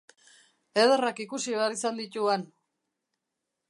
[0.85, 2.51] Ederrak ikusi behar izan ditu han!